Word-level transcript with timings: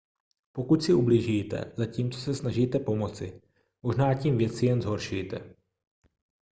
pokud 0.53 0.83
si 0.83 0.93
ublížíte 0.93 1.71
zatímco 1.77 2.19
se 2.19 2.35
snažíte 2.35 2.79
pomoci 2.79 3.41
možná 3.83 4.13
tím 4.13 4.37
věci 4.37 4.65
jen 4.65 4.81
zhoršíte 4.81 5.55